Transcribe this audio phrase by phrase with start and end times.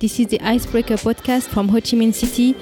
[0.00, 2.56] This is the Icebreaker podcast from Ho Chi Minh City.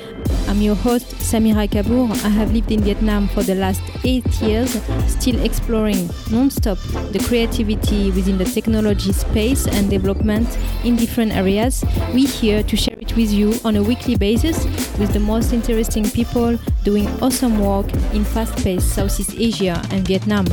[0.48, 2.10] I'm your host, Samira Kabour.
[2.24, 4.76] I have lived in Vietnam for the last eight years,
[5.06, 6.78] still exploring non-stop
[7.12, 10.48] the creativity within the technology space and development
[10.82, 11.84] in different areas.
[12.12, 14.64] We're here to share it with you on a weekly basis
[14.98, 20.44] with the most interesting people doing awesome work in fast-paced Southeast Asia and Vietnam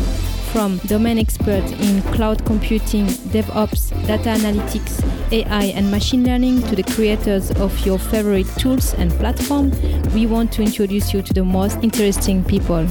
[0.55, 5.03] from domain experts in cloud computing, DevOps, data analytics,
[5.33, 9.69] AI, and machine learning to the creators of your favorite tools and platform,
[10.13, 12.85] we want to introduce you to the most interesting people.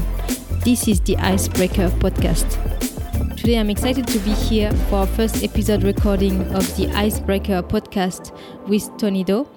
[0.62, 2.44] This is the Icebreaker podcast.
[3.34, 8.38] Today I'm excited to be here for our first episode recording of the Icebreaker podcast
[8.68, 9.48] with Tony Do.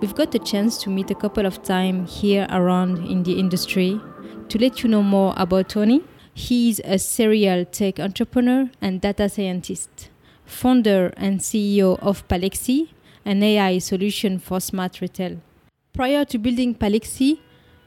[0.00, 4.00] We've got the chance to meet a couple of times here around in the industry.
[4.50, 9.28] To let you know more about Tony, he is a serial tech entrepreneur and data
[9.28, 10.10] scientist,
[10.44, 12.88] founder and CEO of Palexy,
[13.24, 15.40] an AI solution for smart retail.
[15.92, 17.38] Prior to building Palexy,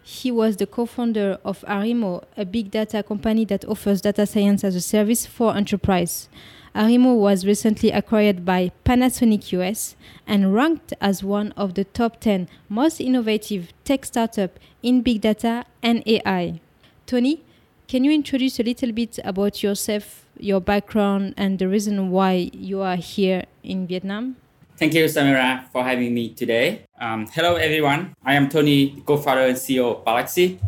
[0.01, 4.63] he was the co founder of Arimo, a big data company that offers data science
[4.63, 6.29] as a service for enterprise.
[6.73, 12.47] Arimo was recently acquired by Panasonic US and ranked as one of the top 10
[12.69, 16.61] most innovative tech startups in big data and AI.
[17.05, 17.43] Tony,
[17.87, 22.81] can you introduce a little bit about yourself, your background, and the reason why you
[22.81, 24.35] are here in Vietnam?
[24.75, 26.83] Thank you, Samira, for having me today.
[26.99, 28.13] Um, hello, everyone.
[28.23, 30.59] I am Tony, co-founder and CEO of Palexy,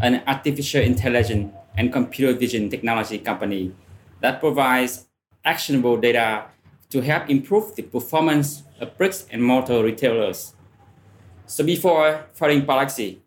[0.00, 3.72] an artificial intelligence and computer vision technology company
[4.20, 5.06] that provides
[5.44, 6.46] actionable data
[6.90, 10.54] to help improve the performance of bricks and mortar retailers.
[11.46, 13.18] So before founding Palexy,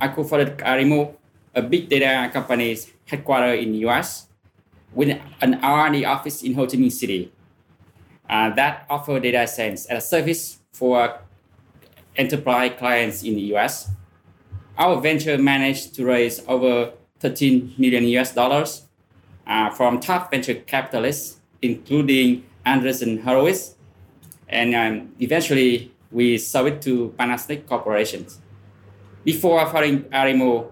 [0.00, 1.14] I co-founded Arimo
[1.54, 2.76] a big data company
[3.08, 4.28] headquartered in the US
[4.94, 7.32] with an R&D office in Ho Chi Minh City
[8.28, 11.20] uh, that offer data science as a service for
[12.16, 13.90] enterprise clients in the US.
[14.78, 18.86] Our venture managed to raise over 13 million US dollars
[19.46, 23.74] uh, from top venture capitalists, including Andreessen Horowitz,
[24.48, 28.40] and um, eventually we sold it to Panasonic Corporations.
[29.24, 30.70] Before founding Arimo,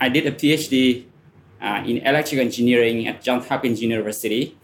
[0.00, 1.06] I did a PhD
[1.60, 4.58] uh, in electrical engineering at Johns Hopkins University.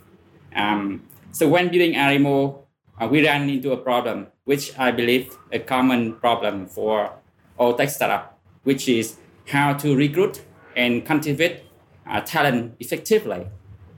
[0.54, 1.02] Um,
[1.32, 2.64] so when building Arimo,
[3.00, 7.12] uh, we ran into a problem, which I believe a common problem for
[7.56, 9.16] all tech startup, which is
[9.48, 10.42] how to recruit
[10.76, 11.64] and cultivate
[12.06, 13.46] uh, talent effectively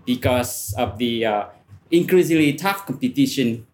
[0.07, 1.45] because of the uh,
[1.91, 3.67] increasingly tough competition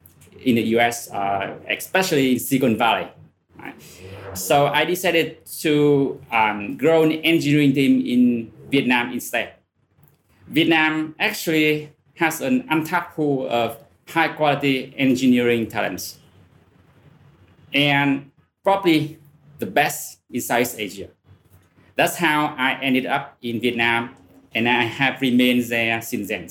[0.44, 3.08] in the US, uh, especially in Silicon Valley.
[4.34, 9.55] So I decided to um, grow an engineering team in Vietnam instead.
[10.47, 16.19] Vietnam actually has an untapped pool of high quality engineering talents
[17.75, 18.31] and
[18.65, 19.19] probably
[19.59, 21.09] the best in South Asia.
[21.97, 24.15] That's how I ended up in Vietnam
[24.55, 26.49] and I have remained there since then.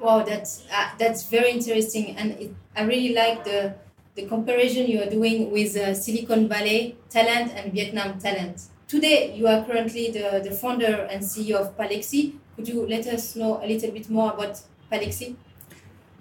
[0.00, 2.16] Wow, that's, uh, that's very interesting.
[2.16, 3.74] And it, I really like the
[4.14, 8.62] the comparison you are doing with uh, Silicon Valley talent and Vietnam talent.
[8.86, 12.34] Today, you are currently the, the founder and CEO of Palexy.
[12.54, 14.60] Could you let us know a little bit more about
[14.90, 15.34] Palexy?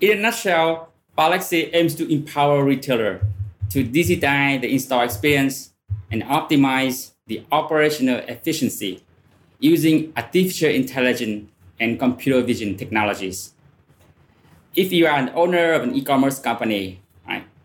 [0.01, 3.21] In a nutshell, Palexy aims to empower retailer
[3.69, 5.73] to digitize the in-store experience
[6.11, 9.03] and optimize the operational efficiency
[9.59, 11.49] using artificial intelligence
[11.79, 13.53] and computer vision technologies.
[14.75, 17.02] If you are an owner of an e-commerce company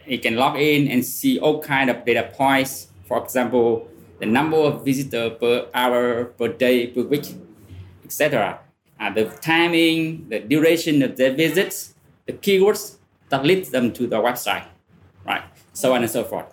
[0.09, 2.89] you can log in and see all kind of data points.
[3.07, 3.89] For example,
[4.19, 7.27] the number of visitors per hour, per day, per week,
[8.05, 8.59] etc.
[8.99, 11.95] Uh, the timing, the duration of their visits,
[12.27, 12.97] the keywords
[13.29, 14.65] that lead them to the website,
[15.27, 15.43] right?
[15.73, 16.47] So on and so forth.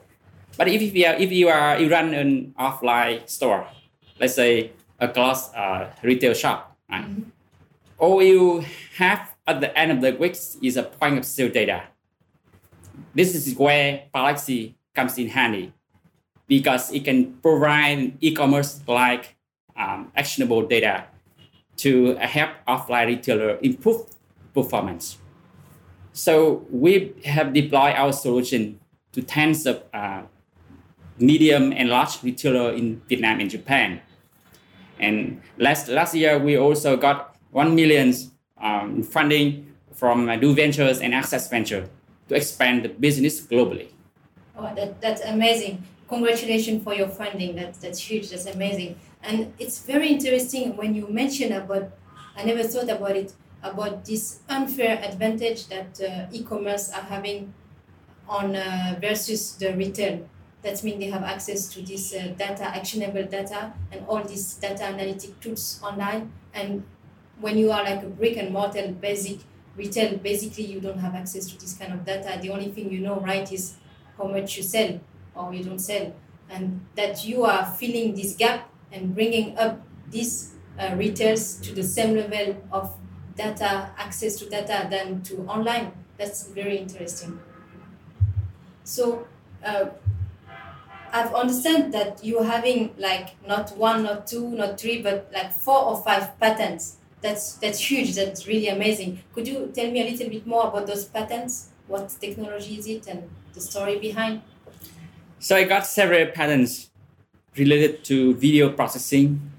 [0.57, 3.67] But if you are, if you are you run an offline store,
[4.19, 7.03] let's say a clothes uh, retail shop, right?
[7.03, 7.29] Mm-hmm.
[7.97, 8.63] All you
[8.97, 11.83] have at the end of the week is a point of sale data
[13.13, 15.73] this is where Palexy comes in handy
[16.47, 19.35] because it can provide e-commerce like
[19.75, 21.05] um, actionable data
[21.77, 24.05] to help offline retailer improve
[24.53, 25.17] performance.
[26.13, 28.79] So we have deployed our solution
[29.11, 30.23] to tens of uh,
[31.19, 34.01] medium and large retailer in Vietnam and Japan.
[34.99, 38.13] And last last year we also got one million
[38.61, 41.89] um, funding from uh, Do Ventures and Access Venture
[42.27, 43.87] to expand the business globally.
[44.57, 45.83] Oh, that, that's amazing.
[46.07, 47.55] Congratulations for your funding.
[47.55, 48.29] That, that's huge.
[48.29, 48.99] That's amazing.
[49.23, 51.91] And it's very interesting when you mention about,
[52.37, 53.33] I never thought about it,
[53.63, 57.53] about this unfair advantage that uh, e-commerce are having
[58.27, 60.27] on uh, versus the retail.
[60.61, 64.83] That means they have access to this uh, data, actionable data, and all these data
[64.85, 66.31] analytic tools online.
[66.53, 66.83] And
[67.39, 69.39] when you are like a brick and mortar basic
[69.75, 72.39] retail, basically you don't have access to this kind of data.
[72.41, 73.75] The only thing you know, right, is
[74.17, 74.99] how much you sell
[75.35, 76.13] or you don't sell,
[76.49, 81.83] and that you are filling this gap and bringing up these uh, retailers to the
[81.83, 82.95] same level of
[83.35, 85.91] data access to data than to online.
[86.17, 87.39] That's very interesting.
[88.83, 89.27] So
[89.65, 89.87] uh,
[91.11, 95.83] I've understand that you're having like not one, not two, not three, but like four
[95.83, 96.97] or five patents.
[97.21, 98.15] That's that's huge.
[98.15, 99.19] That's really amazing.
[99.33, 101.69] Could you tell me a little bit more about those patents?
[101.87, 104.41] What technology is it, and the story behind?
[105.39, 106.89] So I got several patents
[107.55, 109.51] related to video processing,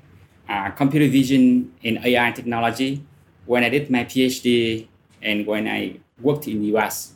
[0.49, 3.05] uh, computer vision, and AI technology
[3.47, 4.88] when I did my PhD
[5.23, 7.14] and when I worked in the US.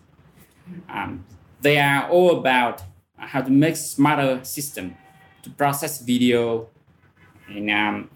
[0.89, 1.25] Um,
[1.61, 2.83] they are all about
[3.17, 4.97] how to make smarter system
[5.43, 6.69] to process video
[7.49, 8.11] and um,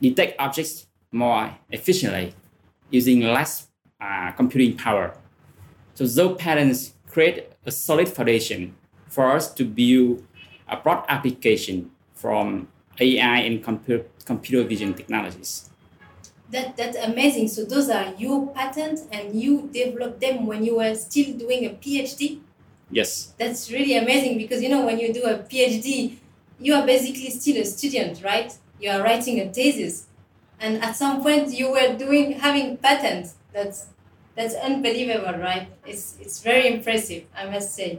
[0.00, 2.34] detect objects more efficiently
[2.90, 3.68] using less
[4.00, 5.14] uh, computing power.
[5.94, 8.74] So those patterns create a solid foundation
[9.08, 10.24] for us to build
[10.68, 12.68] a broad application from
[12.98, 15.70] AI and computer, computer vision technologies.
[16.50, 17.48] That, that's amazing.
[17.48, 21.70] So those are your patents and you developed them when you were still doing a
[21.70, 22.40] PhD?
[22.90, 23.32] Yes.
[23.38, 26.16] That's really amazing because you know when you do a PhD,
[26.58, 28.56] you are basically still a student, right?
[28.80, 30.06] You are writing a thesis,
[30.62, 33.34] and at some point you were doing having patents.
[33.52, 33.86] That's
[34.34, 35.68] that's unbelievable, right?
[35.84, 37.98] It's it's very impressive, I must say.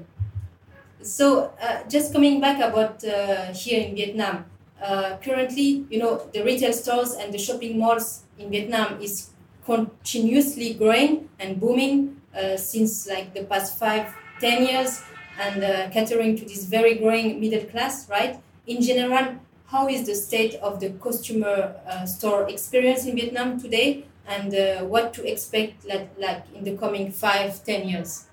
[1.02, 4.46] So uh, just coming back about uh, here in Vietnam,
[4.82, 9.30] uh, currently, you know, the retail stores and the shopping malls in Vietnam is
[9.66, 15.04] continuously growing and booming uh, since like the past five ten years
[15.40, 18.40] and uh, catering to this very growing middle class, right?
[18.66, 19.36] In general,
[19.74, 24.86] how is the state of the customer uh, store experience in Vietnam today and uh,
[24.86, 28.28] what to expect like, like in the coming five, 10 years?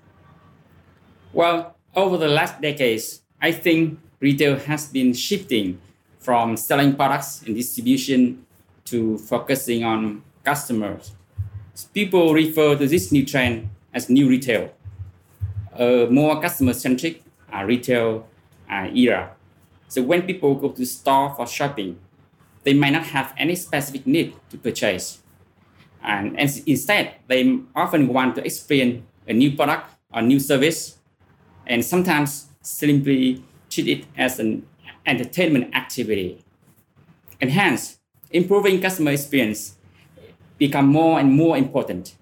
[1.33, 5.81] Well, over the last decades, I think retail has been shifting
[6.19, 8.45] from selling products and distribution
[8.85, 11.11] to focusing on customers.
[11.91, 14.71] People refer to this new trend as new retail
[15.77, 17.23] a more customer-centric
[17.53, 18.27] uh, retail
[18.69, 19.31] uh, era.
[19.91, 21.99] So when people go to store for shopping,
[22.63, 25.21] they might not have any specific need to purchase.
[26.01, 30.97] And, and instead, they often want to experience a new product or new service,
[31.67, 34.65] and sometimes simply treat it as an
[35.05, 36.41] entertainment activity.
[37.41, 37.99] And hence,
[38.29, 39.75] improving customer experience
[40.57, 42.15] become more and more important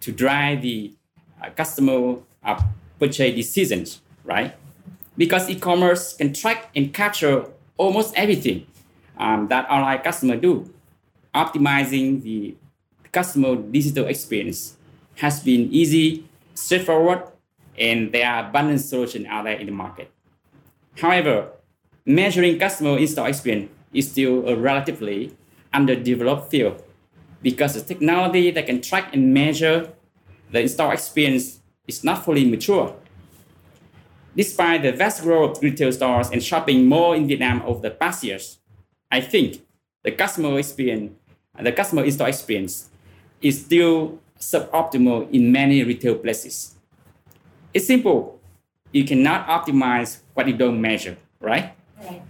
[0.00, 0.94] to drive the
[1.44, 2.62] uh, customer uh,
[2.98, 4.56] purchase decisions, right?
[5.20, 7.44] Because e-commerce can track and capture
[7.76, 8.66] almost everything
[9.18, 10.72] um, that online customer do.
[11.34, 12.56] Optimizing the
[13.12, 14.78] customer digital experience
[15.16, 16.24] has been easy,
[16.54, 17.20] straightforward,
[17.76, 20.10] and there are abundant solutions out there in the market.
[20.96, 21.50] However,
[22.06, 25.36] measuring customer in-store experience is still a relatively
[25.74, 26.82] underdeveloped field
[27.42, 29.92] because the technology that can track and measure
[30.50, 32.96] the in-store experience is not fully mature.
[34.36, 38.22] Despite the vast growth of retail stores and shopping malls in Vietnam over the past
[38.22, 38.58] years,
[39.10, 39.66] I think
[40.04, 41.12] the customer experience,
[41.60, 42.90] the customer in-store experience
[43.42, 46.76] is still suboptimal in many retail places.
[47.74, 48.40] It's simple.
[48.92, 51.74] You cannot optimize what you don't measure, right?
[52.02, 52.22] Right.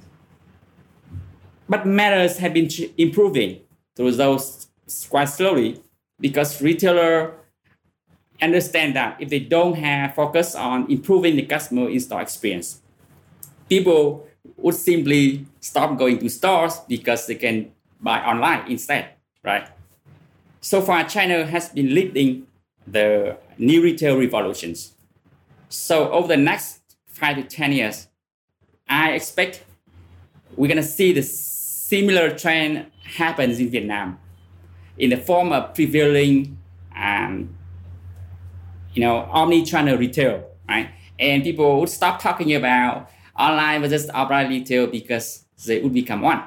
[1.69, 3.61] But matters have been improving
[3.95, 4.69] through those
[5.09, 5.81] quite slowly
[6.19, 7.35] because retailer
[8.43, 12.81] understand that if they don't have focus on improving the customer in-store experience,
[13.69, 17.71] people would simply stop going to stores because they can
[18.01, 19.11] buy online instead,
[19.45, 19.69] right?
[20.61, 22.47] So far, China has been leading
[22.87, 24.93] the new retail revolutions.
[25.69, 28.09] So over the next five to 10 years,
[28.89, 29.65] I expect
[30.57, 34.19] we're gonna see the similar trend happens in Vietnam
[34.99, 36.59] in the form of prevailing
[36.95, 37.57] um,
[38.95, 40.91] you know, omni-channel retail, right?
[41.19, 46.43] And people would stop talking about online versus offline retail because they would become one.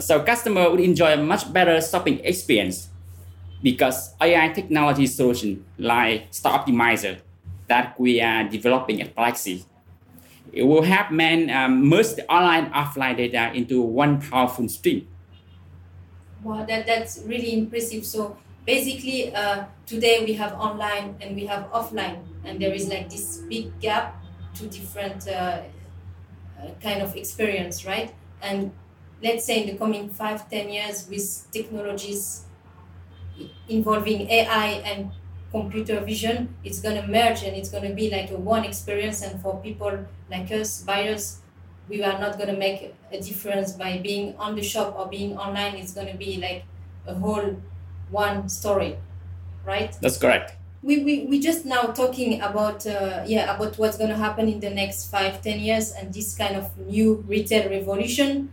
[0.00, 2.88] So customer would enjoy a much better shopping experience
[3.62, 7.18] because AI technology solution like Store Optimizer
[7.66, 9.64] that we are developing at Palexy,
[10.52, 15.06] it will help man um, merge the online offline data into one powerful stream.
[16.42, 18.06] Wow, that, that's really impressive.
[18.06, 18.36] So
[18.68, 23.38] basically uh, today we have online and we have offline, and there is like this
[23.48, 24.22] big gap
[24.54, 25.62] to different uh, uh,
[26.82, 28.14] kind of experience, right?
[28.42, 28.70] And
[29.22, 32.44] let's say in the coming five, ten years with technologies
[33.68, 35.12] involving AI and
[35.50, 39.22] computer vision, it's going to merge and it's going to be like a one experience.
[39.22, 41.40] And for people like us, buyers,
[41.88, 45.38] we are not going to make a difference by being on the shop or being
[45.38, 45.76] online.
[45.76, 46.64] It's going to be like
[47.06, 47.56] a whole
[48.10, 48.98] one story,
[49.64, 49.96] right?
[50.00, 50.56] That's correct.
[50.82, 54.60] We, we, we just now talking about uh, yeah about what's going to happen in
[54.60, 58.52] the next five ten years and this kind of new retail revolution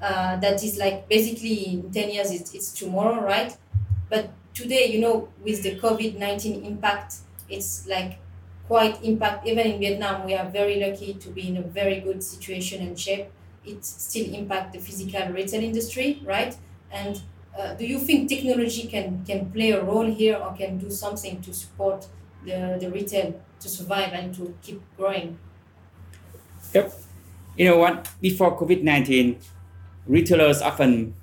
[0.00, 3.56] uh, that is like basically in 10 years it's, it's tomorrow right
[4.08, 7.16] but today you know with the covid-19 impact
[7.48, 8.18] it's like
[8.66, 12.22] quite impact even in vietnam we are very lucky to be in a very good
[12.22, 13.28] situation and shape
[13.64, 16.56] it still impact the physical retail industry right
[16.90, 17.22] and
[17.58, 21.40] uh, do you think technology can can play a role here or can do something
[21.40, 22.06] to support
[22.44, 25.38] the, the retail to survive and to keep growing
[26.74, 26.92] yep
[27.56, 29.36] you know what before covid-19
[30.06, 31.14] retailers often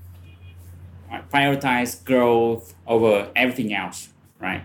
[1.32, 4.10] prioritize growth over everything else,
[4.40, 4.64] right?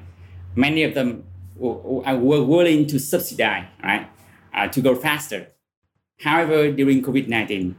[0.55, 1.25] Many of them
[1.57, 4.09] were willing to subsidize, right,
[4.55, 5.49] uh, to go faster.
[6.21, 7.77] However, during COVID 19,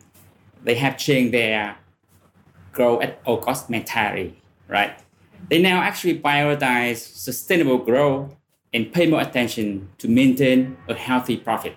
[0.64, 1.78] they have changed their
[2.72, 4.98] grow at all mentality, right?
[5.50, 8.36] They now actually prioritize sustainable growth
[8.74, 11.76] and pay more attention to maintain a healthy profit.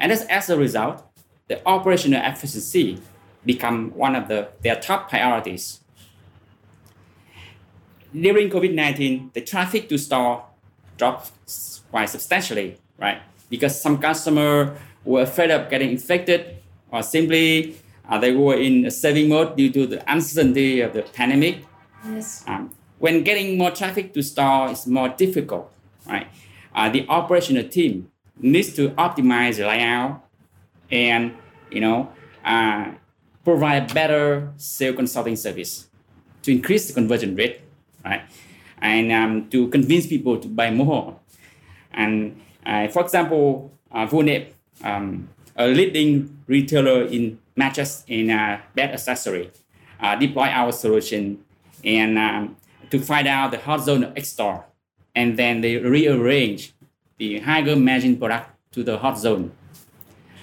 [0.00, 1.02] And as, a result,
[1.48, 3.00] the operational efficiency
[3.46, 5.80] become one of the, their top priorities
[8.14, 10.44] during COVID-19, the traffic to store
[10.96, 11.32] dropped
[11.90, 13.20] quite substantially, right?
[13.50, 16.56] Because some customers were afraid of getting infected
[16.90, 17.76] or simply
[18.20, 21.64] they were in a saving mode due to the uncertainty of the pandemic.
[22.06, 22.44] Yes.
[22.46, 25.72] Um, when getting more traffic to store is more difficult,
[26.06, 26.28] right?
[26.74, 30.24] Uh, the operational team needs to optimize the layout
[30.90, 31.34] and,
[31.70, 32.12] you know,
[32.44, 32.92] uh,
[33.44, 35.88] provide better sales consulting service
[36.42, 37.64] to increase the conversion rate
[38.04, 38.22] right?
[38.78, 41.18] And um, to convince people to buy more.
[41.92, 44.46] And uh, for example, uh, Vua Nem,
[44.82, 49.50] um, a leading retailer in mattress in uh, bed accessory,
[50.00, 51.44] uh, deploy our solution
[51.84, 52.56] and um,
[52.90, 54.64] to find out the hot zone of X store.
[55.14, 56.72] And then they rearrange
[57.18, 59.52] the higher margin product to the hot zone.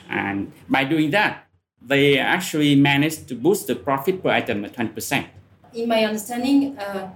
[0.10, 1.48] And by doing that,
[1.82, 5.27] they actually managed to boost the profit per item at 20%.
[5.74, 7.10] In my understanding, uh,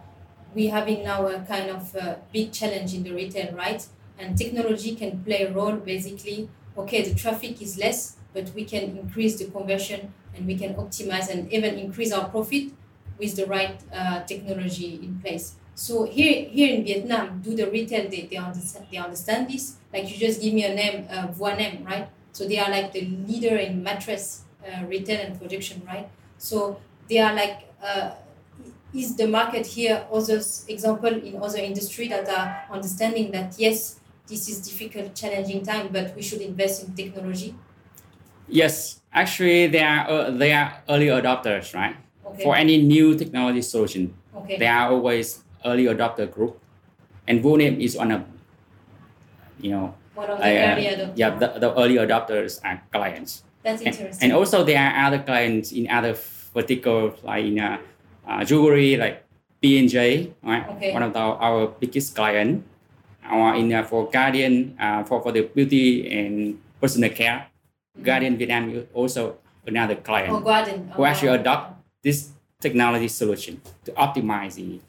[0.53, 3.85] we having now a kind of a big challenge in the retail, right?
[4.17, 6.49] And technology can play a role basically.
[6.77, 11.29] Okay, the traffic is less, but we can increase the conversion and we can optimize
[11.29, 12.71] and even increase our profit
[13.17, 15.55] with the right uh, technology in place.
[15.73, 19.77] So here, here in Vietnam, do the retail they, they understand they understand this?
[19.91, 22.09] Like you just give me a name, uh, Vua Nem, right?
[22.33, 26.09] So they are like the leader in mattress uh, retail and production, right?
[26.37, 28.11] So they are like uh,
[28.93, 34.47] is the market here others example in other industry that are understanding that yes this
[34.49, 37.53] is difficult challenging time but we should invest in technology
[38.47, 42.43] yes actually they are uh, they are early adopters right okay.
[42.43, 44.57] for any new technology solution okay.
[44.57, 46.59] they are always early adopter group
[47.27, 48.23] and Vua Nem is one of
[49.59, 51.13] you know one of the uh, early adopters.
[51.15, 55.19] yeah the, the early adopters are clients that's interesting and, and also there are other
[55.19, 56.13] clients in other
[56.53, 57.77] verticals like in uh,
[58.27, 59.25] uh, jewelry like
[59.65, 60.69] PNJ, right?
[60.77, 60.93] Okay.
[60.93, 62.63] One of the, our biggest client.
[63.25, 67.49] Our in uh, for Guardian uh, for for the beauty and personal care.
[68.01, 70.89] Guardian Vietnam is also another client oh, Guardian.
[70.95, 74.79] who actually adopt this technology solution to optimize the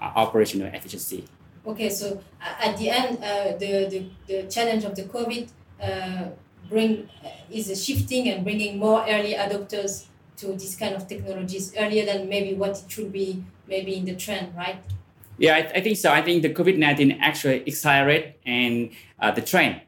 [0.00, 1.24] uh, operational efficiency.
[1.66, 5.48] Okay, so at the end, uh, the, the the challenge of the COVID
[5.80, 6.24] uh,
[6.68, 10.06] bring uh, is shifting and bringing more early adopters
[10.36, 14.14] to this kind of technologies earlier than maybe what it should be maybe in the
[14.14, 14.76] trend, right?
[15.38, 16.12] Yeah, I, I think so.
[16.12, 19.80] I think the COVID nineteen actually accelerate and uh, the trend,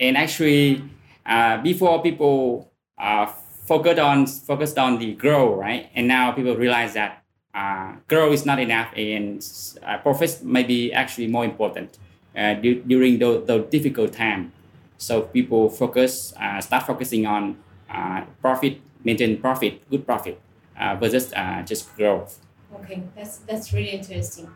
[0.00, 0.82] and actually
[1.26, 5.90] uh, before people uh, focused on focused on the growth, right?
[5.94, 9.44] And now people realize that uh, growth is not enough, and
[9.86, 11.98] uh, profits may be actually more important
[12.36, 14.52] uh, du- during the, the difficult time.
[14.98, 17.56] So people focus, uh, start focusing on
[17.90, 20.40] uh, profit maintain profit, good profit,
[20.80, 22.38] uh, versus uh, just growth.
[22.74, 24.50] Okay, that's that's really interesting.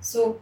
[0.00, 0.40] So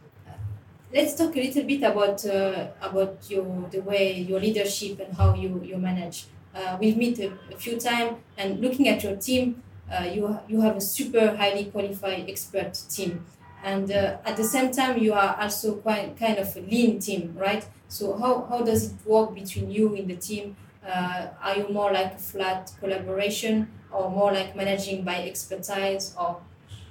[0.93, 5.35] let's talk a little bit about uh, about your the way your leadership and how
[5.35, 6.27] you you manage.
[6.55, 10.61] Uh, we've met a, a few times, and looking at your team, uh, you you
[10.61, 13.25] have a super highly qualified expert team.
[13.63, 17.35] and uh, at the same time you are also quite kind of a lean team
[17.37, 20.55] right so how, how does it work between you in the team
[20.87, 26.41] uh, are you more like a flat collaboration or more like managing by expertise or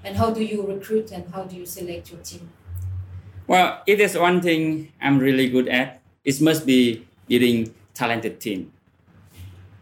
[0.04, 2.50] and how do you recruit and how do you select your team
[3.48, 8.72] well if there's one thing i'm really good at it must be leading talented team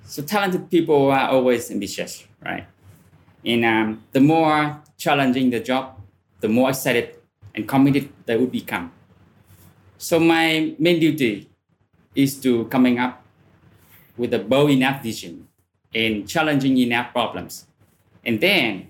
[0.06, 2.66] so talented people are always ambitious right
[3.44, 6.00] and um, the more challenging the job
[6.40, 7.16] the more excited
[7.54, 8.92] and committed they would become
[9.98, 11.50] so my main duty
[12.16, 13.24] is to coming up
[14.18, 15.48] with a bold enough vision
[15.94, 17.66] and challenging enough problems.
[18.24, 18.90] And then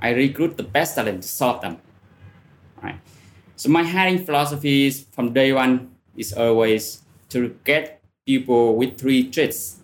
[0.00, 1.78] I recruit the best talent to solve them.
[2.82, 2.98] Right.
[3.56, 9.30] So my hiring philosophy is from day one is always to get people with three
[9.30, 9.80] traits: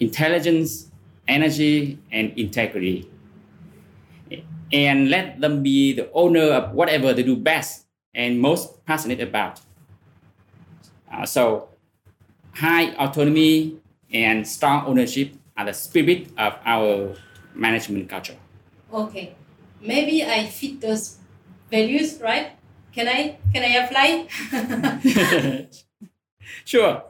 [0.00, 0.90] intelligence,
[1.28, 3.10] energy, and integrity.
[4.72, 9.60] And let them be the owner of whatever they do best and most passionate about.
[11.12, 11.68] Uh, so
[12.54, 13.78] high autonomy
[14.12, 17.14] and strong ownership are the spirit of our
[17.54, 18.34] management culture.
[18.92, 19.34] Okay,
[19.80, 21.18] maybe I fit those
[21.70, 22.58] values, right?
[22.94, 24.08] Can I can I apply?
[26.64, 27.02] sure.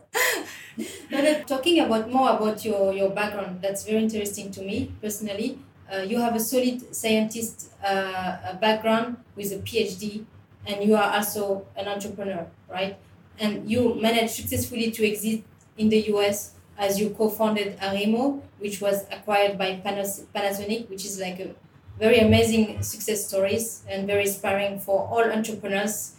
[1.10, 5.58] But talking about more about your, your background, that's very interesting to me personally.
[5.92, 10.24] Uh, you have a solid scientist uh, background with a PhD,
[10.66, 12.96] and you are also an entrepreneur, right?
[13.38, 15.44] And you managed successfully to exit
[15.76, 21.38] in the US as you co-founded Arimo, which was acquired by Panasonic, which is like
[21.40, 21.54] a
[21.98, 26.16] very amazing success stories and very inspiring for all entrepreneurs.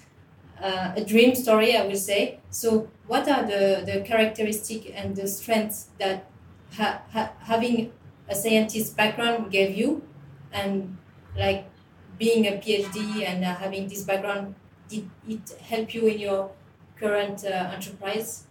[0.62, 2.40] Uh, a dream story, I will say.
[2.50, 6.30] So, what are the, the characteristics and the strengths that
[6.74, 7.92] ha- ha- having
[8.30, 10.08] a scientist background gave you,
[10.54, 10.98] and
[11.38, 11.66] like
[12.18, 14.56] being a PhD and uh, having this background,
[14.88, 16.52] did it help you in your
[16.98, 18.46] current uh, enterprise?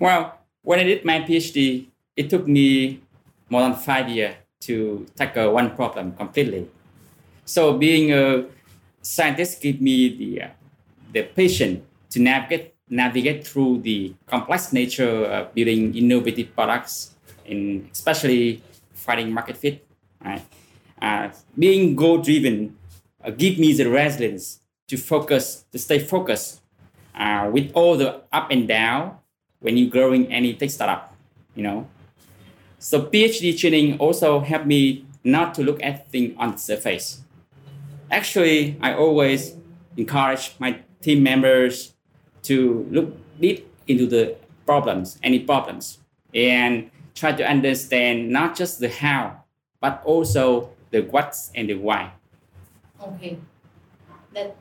[0.00, 3.00] Well, when I did my PhD, it took me
[3.48, 6.68] more than five years to tackle one problem completely.
[7.44, 8.44] So being a
[9.02, 10.48] scientist gave me the, uh,
[11.12, 17.14] the patience to navigate, navigate through the complex nature of building innovative products,
[17.46, 19.86] and especially finding market fit.
[20.22, 20.44] Right?
[21.00, 22.76] Uh, being goal driven
[23.24, 26.60] uh, give me the resilience to focus, to stay focused
[27.14, 29.16] uh, with all the up and down
[29.60, 31.14] when you're growing any tech startup,
[31.54, 31.88] you know.
[32.82, 37.20] So PhD training also helped me not to look at things on the surface.
[38.10, 39.54] Actually, I always
[39.98, 41.92] encourage my team members
[42.44, 45.98] to look deep into the problems, any problems,
[46.34, 49.44] and try to understand not just the how,
[49.78, 52.12] but also the what's and the why.
[53.02, 53.36] Okay,
[54.32, 54.56] that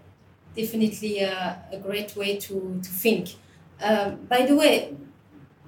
[0.58, 3.36] definitely a, a great way to, to think.
[3.82, 4.94] Um, by the way,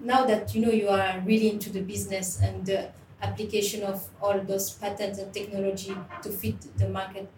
[0.04, 2.90] now that you know you are really into the business and the
[3.22, 7.30] application of all those patents and technology to fit the market,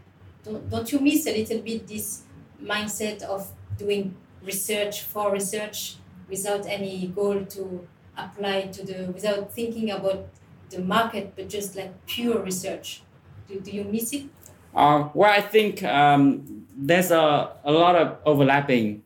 [0.43, 2.23] don't, don't you miss a little bit this
[2.61, 5.97] mindset of doing research for research
[6.29, 10.27] without any goal to apply to the without thinking about
[10.69, 13.01] the market but just like pure research?
[13.47, 14.23] Do, do you miss it?
[14.73, 19.03] Uh, well i think um, there's a, a lot of overlapping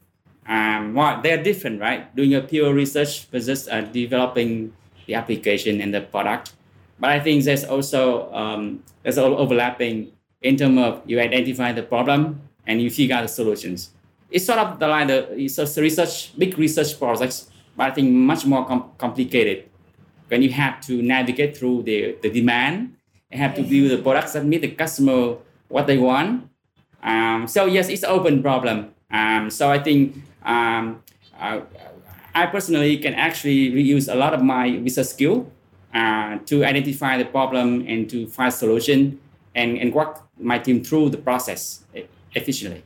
[0.48, 2.16] um, well, they're different, right?
[2.16, 4.74] Doing a pure research versus uh, developing
[5.06, 6.54] the application and the product.
[7.00, 11.84] But I think there's also um, there's all overlapping in terms of you identify the
[11.84, 13.92] problem and you figure out the solutions.
[14.30, 18.46] It's sort of the like the a research big research projects, but I think much
[18.46, 19.70] more com- complicated
[20.28, 22.96] when you have to navigate through the, the demand
[23.32, 25.38] and have to build the products that meet the customer
[25.70, 26.50] what they want.
[27.04, 28.94] Um, so yes, it's open problem.
[29.10, 30.16] Um, so I think
[30.48, 31.04] um,
[31.40, 31.62] uh,
[32.34, 35.52] I personally can actually reuse a lot of my research skill
[35.94, 39.20] uh, to identify the problem and to find solution
[39.56, 41.84] and, and work my team through the process
[42.34, 42.84] efficiently.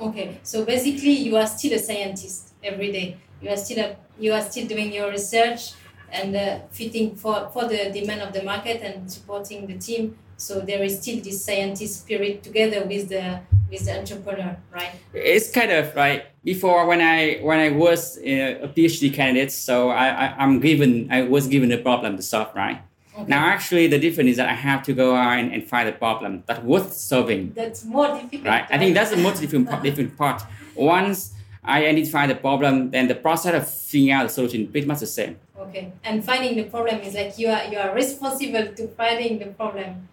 [0.00, 3.16] Okay, so basically you are still a scientist every day.
[3.40, 5.72] You are still a, you are still doing your research
[6.10, 10.16] and uh, fitting for, for the demand of the market and supporting the team.
[10.42, 13.38] So there is still this scientist spirit together with the
[13.70, 14.90] with the entrepreneur, right?
[15.14, 16.24] It's kind of right.
[16.42, 21.06] Before when I when I was uh, a PhD candidate, so I, I am given
[21.12, 22.82] I was given a problem to solve, right?
[23.14, 23.24] Okay.
[23.28, 25.92] Now actually the difference is that I have to go out and, and find a
[25.92, 27.52] problem that worth solving.
[27.54, 28.44] That's more difficult.
[28.44, 28.66] Right.
[28.68, 30.42] I think that's the most different different part.
[30.74, 34.88] Once I identify the problem, then the process of figuring out the solution is pretty
[34.88, 35.38] much the same.
[35.56, 35.92] Okay.
[36.02, 40.08] And finding the problem is like you are you are responsible to finding the problem.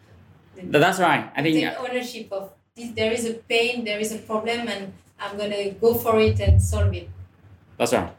[0.63, 1.31] That's right.
[1.35, 2.91] I think take ownership of this.
[2.91, 6.61] there is a pain, there is a problem, and I'm gonna go for it and
[6.61, 7.09] solve it.
[7.77, 8.11] That's right.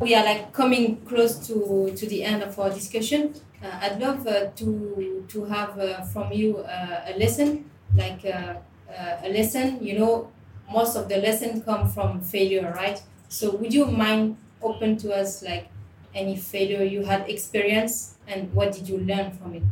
[0.00, 3.34] We are like coming close to to the end of our discussion.
[3.62, 8.54] Uh, I'd love uh, to to have uh, from you uh, a lesson, like uh,
[8.90, 9.82] uh, a lesson.
[9.82, 10.30] You know,
[10.70, 13.00] most of the lessons come from failure, right?
[13.28, 15.68] So would you mind open to us like
[16.14, 19.62] any failure you had experienced and what did you learn from it?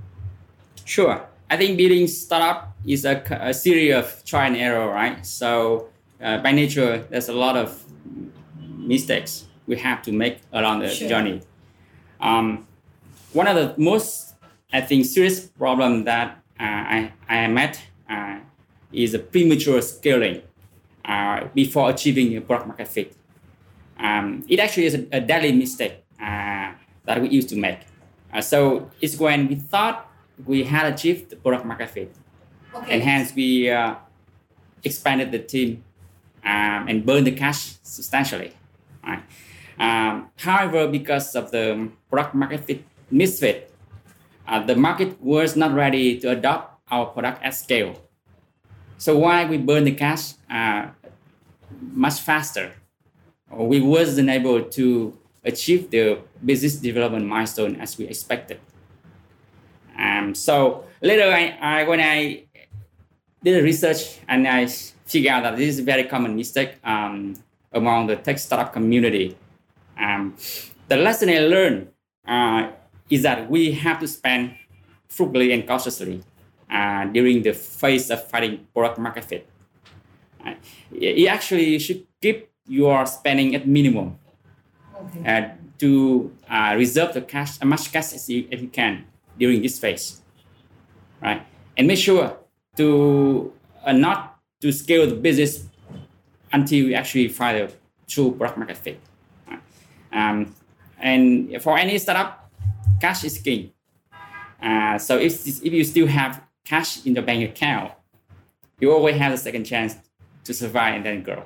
[0.85, 1.27] Sure.
[1.55, 5.25] I think building startup is a, a series of try and error, right?
[5.25, 5.87] So
[6.21, 7.81] uh, by nature, there's a lot of
[8.77, 11.09] mistakes we have to make along the Sure.
[11.09, 11.43] journey.
[12.19, 12.67] Um,
[13.33, 14.35] one of the most,
[14.73, 16.65] I think, serious problem that uh,
[16.97, 18.41] I, I met uh,
[18.93, 20.43] is a premature scaling
[21.05, 23.17] uh, before achieving a product market fit.
[24.01, 26.73] Um, it actually is a, a deadly mistake uh,
[27.05, 27.79] that we used to make.
[28.33, 30.11] Uh, so it's when we thought
[30.47, 32.15] we had achieved the product market fit,
[32.75, 32.93] Okay.
[32.93, 33.95] and hence we uh,
[34.83, 35.85] expanded the team
[36.45, 38.53] um, and burned the cash substantially.
[39.07, 39.23] Right?
[39.79, 43.71] Um, however, because of the product market fit misfit,
[44.47, 47.95] uh, the market was not ready to adopt our product at scale.
[48.99, 50.89] So why we burn the cash uh,
[51.81, 52.73] much faster?
[53.51, 58.59] We wasn't able to achieve the business development milestone as we expected.
[59.99, 62.45] Um, so later, I, I when I
[63.43, 67.35] did a research and I figured out that this is a very common mistake um,
[67.73, 69.37] among the tech startup community.
[69.99, 70.35] Um,
[70.89, 71.89] the lesson I learned
[72.27, 72.71] uh,
[73.11, 74.57] is that we have to spend
[75.09, 76.23] frugally and cautiously
[76.71, 79.47] uh, during the phase of finding product market fit.
[80.45, 80.55] Uh,
[80.91, 84.19] you actually should keep your spending at minimum
[84.97, 85.27] Okay.
[85.27, 89.05] uh, to uh, reserve the cash as much cash as you, as you can
[89.39, 90.23] during this phase,
[91.23, 91.47] right?
[91.77, 92.37] And make sure
[92.77, 93.53] to
[93.85, 95.67] uh, not to scale the business
[96.53, 97.71] until you actually find a
[98.07, 99.01] true product market fit.
[99.49, 99.61] right?
[100.13, 100.55] Um,
[100.99, 102.51] and for any startup,
[103.01, 103.73] cash is king.
[104.63, 107.93] Uh, so if if you still have cash in your bank account,
[108.81, 109.97] you always have a second chance
[110.45, 111.45] to survive and then grow.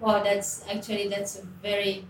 [0.00, 2.04] Wow, that's actually that's a very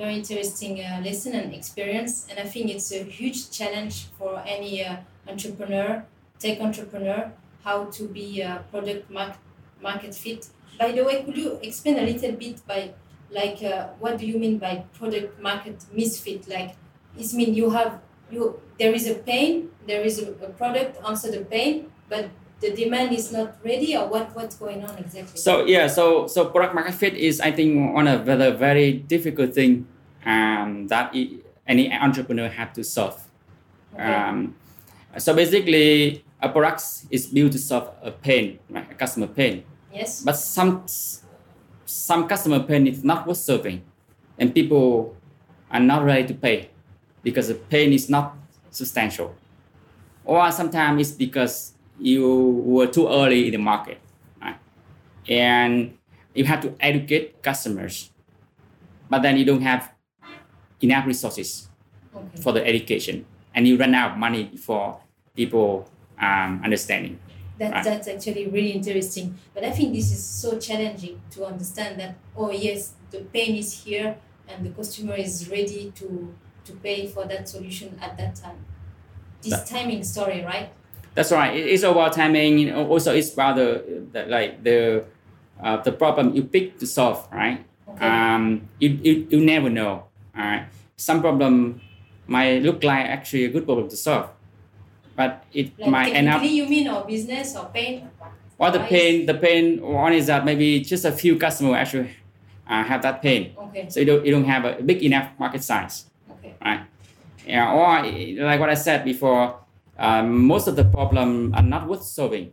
[0.00, 4.82] very interesting uh, lesson and experience, and I think it's a huge challenge for any
[4.82, 4.96] uh,
[5.28, 6.02] entrepreneur,
[6.38, 7.30] tech entrepreneur,
[7.62, 9.40] how to be a product market
[9.82, 10.48] market fit.
[10.78, 12.92] By the way, could you explain a little bit by
[13.30, 16.48] like uh, what do you mean by product market misfit?
[16.48, 16.76] Like,
[17.18, 21.30] it mean you have you there is a pain, there is a, a product answer
[21.30, 25.36] the pain, but the demand is not ready, or what what's going on exactly?
[25.38, 29.54] So yeah, so so product market fit is I think one of the very difficult
[29.54, 29.86] thing
[30.26, 33.16] um, that i- any entrepreneur have to solve.
[33.94, 34.02] Okay.
[34.04, 34.54] Um,
[35.18, 38.86] so basically, a product is built to solve a pain, right?
[38.90, 39.64] A customer pain.
[39.92, 40.22] yes.
[40.22, 40.84] But some
[41.86, 43.82] some customer pain is not worth solving,
[44.38, 45.16] and people
[45.70, 46.70] are not ready to pay
[47.22, 48.36] because the pain is not
[48.70, 49.34] substantial,
[50.24, 53.98] or sometimes it's because you were too early in the market,
[54.40, 54.56] right?
[55.28, 55.96] and
[56.34, 58.10] you have to educate customers,
[59.10, 59.92] but then you don't have
[60.82, 61.68] enough resources
[62.14, 62.40] Okay.
[62.42, 64.98] for the education, and you run out of money for
[65.36, 67.18] people um, understanding.
[67.58, 67.84] That, Right.
[67.84, 69.36] That's actually really interesting.
[69.54, 73.84] But I think this is so challenging to understand that, oh, yes, the pain is
[73.84, 74.16] here
[74.48, 76.34] and the customer is ready to,
[76.64, 78.64] to pay for that solution at that time.
[79.42, 80.72] This That- timing story, right?
[81.14, 81.56] That's right.
[81.56, 82.58] It's about timing.
[82.58, 85.04] You know, also, it's about the, the like the
[85.62, 87.64] uh, the problem you pick to solve, right?
[87.88, 88.06] Okay.
[88.06, 90.04] Um, you, you you never know.
[90.36, 90.66] All right.
[90.96, 91.80] Some problem
[92.26, 94.30] might look like actually a good problem to solve,
[95.16, 96.42] but it like might end up.
[96.44, 98.08] you mean or business or pain?
[98.56, 102.10] Well, the pain, the pain one is that maybe just a few customers actually
[102.68, 103.88] uh, have that pain, Okay.
[103.88, 106.04] so you don't you don't have a big enough market size.
[106.30, 106.54] Okay.
[106.64, 106.80] right?
[107.46, 109.59] Yeah, or like what I said before,
[110.00, 112.52] um, most of the problem are not worth solving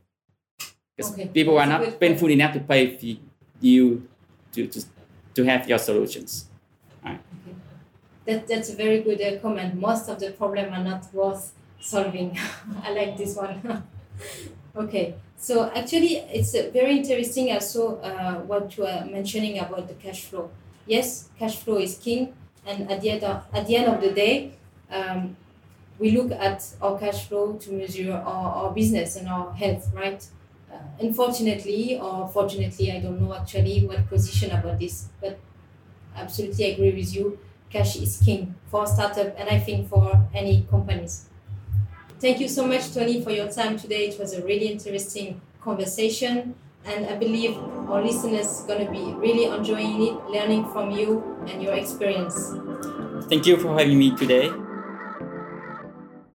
[0.96, 3.20] because Okay, people are not painful enough to pay for
[3.62, 4.08] you
[4.52, 4.84] to, to,
[5.34, 6.48] to have your solutions.
[8.28, 9.76] That, that's a very good uh, comment.
[9.76, 12.38] Most of the problem are not worth solving.
[12.84, 13.88] I like this one.
[14.76, 19.94] okay, so actually, it's uh, very interesting also uh, what you are mentioning about the
[19.94, 20.52] cash flow.
[20.86, 22.34] Yes, cash flow is king,
[22.66, 24.52] and at the end of, at the end of the day,
[24.92, 25.38] um,
[26.00, 30.26] we look at our cash flow to measure our, our business and our health, right?
[30.72, 35.40] Uh, unfortunately or fortunately, I don't know actually what position about this, but
[36.16, 41.26] absolutely agree with you cash is king for startup and I think for any companies.
[42.20, 44.08] Thank you so much, Tony, for your time today.
[44.08, 46.56] It was a really interesting conversation.
[46.86, 47.58] And I believe
[47.90, 52.54] our listeners are going to be really enjoying it, learning from you and your experience.
[53.28, 54.50] Thank you for having me today.